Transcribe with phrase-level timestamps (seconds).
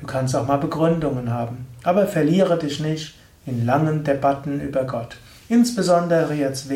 [0.00, 1.66] Du kannst auch mal Begründungen haben.
[1.82, 5.16] Aber verliere dich nicht in langen Debatten über Gott.
[5.48, 6.68] Insbesondere jetzt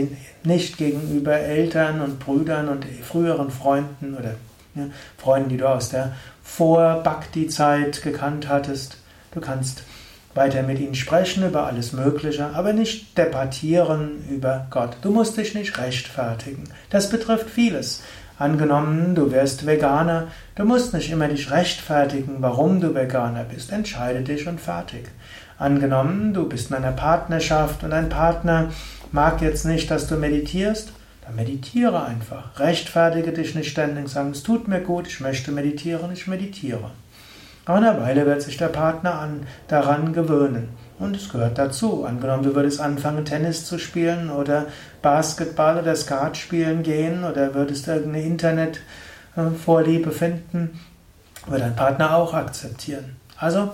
[0.43, 4.35] nicht gegenüber Eltern und Brüdern und früheren Freunden oder
[4.77, 4.85] ja,
[5.19, 8.99] Freunden, die du aus der Vor-Bhakti-Zeit gekannt hattest.
[9.33, 9.83] Du kannst
[10.35, 14.97] weiter mit ihnen sprechen über alles Mögliche, aber nicht debattieren über Gott.
[15.03, 16.65] Du musst dich nicht rechtfertigen.
[16.91, 18.03] Das betrifft vieles.
[18.39, 23.73] Angenommen, du wärst Veganer, du musst nicht immer dich rechtfertigen, warum du Veganer bist.
[23.73, 25.09] Entscheide dich und fertig.
[25.59, 28.69] Angenommen, du bist in einer Partnerschaft und dein Partner
[29.11, 30.93] mag jetzt nicht, dass du meditierst,
[31.27, 32.59] dann meditiere einfach.
[32.59, 36.91] Rechtfertige dich nicht ständig, sagen, es tut mir gut, ich möchte meditieren, ich meditiere.
[37.65, 40.69] Aber eine Weile wird sich der Partner an, daran gewöhnen.
[41.01, 42.05] Und es gehört dazu.
[42.05, 44.67] Angenommen, du würdest anfangen, Tennis zu spielen oder
[45.03, 50.79] Basketball oder Skat spielen gehen oder würdest irgendeine Internetvorliebe finden,
[51.49, 53.17] wird dein Partner auch akzeptieren.
[53.37, 53.73] Also,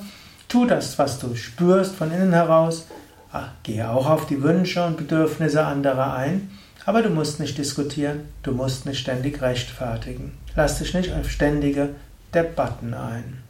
[0.49, 2.87] tu das, was du spürst von innen heraus.
[3.31, 6.51] Ah, gehe auch auf die Wünsche und Bedürfnisse anderer ein
[6.85, 10.33] aber du musst nicht diskutieren, du musst nicht ständig rechtfertigen.
[10.57, 11.91] Lass dich nicht auf ständige
[12.35, 13.43] Debatten ein.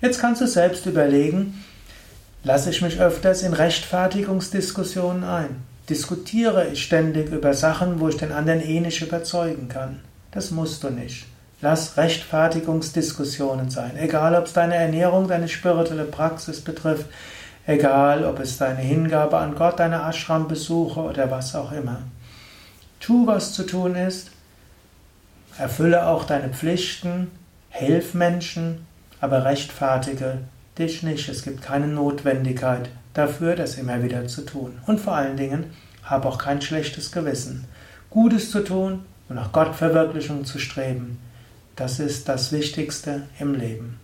[0.00, 1.64] Jetzt kannst du selbst überlegen,
[2.44, 5.62] lasse ich mich öfters in Rechtfertigungsdiskussionen ein?
[5.88, 10.00] Diskutiere ich ständig über Sachen, wo ich den anderen eh nicht überzeugen kann?
[10.32, 11.26] Das musst du nicht.
[11.62, 17.06] Lass Rechtfertigungsdiskussionen sein, egal ob es deine Ernährung, deine spirituelle Praxis betrifft,
[17.66, 22.02] egal ob es deine Hingabe an Gott, deine Ashram-Besuche oder was auch immer.
[23.00, 24.30] Tu, was zu tun ist,
[25.58, 27.30] erfülle auch deine Pflichten,
[27.70, 28.86] hilf Menschen,
[29.20, 30.38] aber rechtfertige
[30.78, 31.28] dich nicht.
[31.28, 34.78] Es gibt keine Notwendigkeit dafür, das immer wieder zu tun.
[34.86, 35.64] Und vor allen Dingen,
[36.04, 37.66] hab auch kein schlechtes Gewissen.
[38.10, 41.18] Gutes zu tun und nach Gottverwirklichung zu streben,
[41.74, 44.00] das ist das Wichtigste im Leben.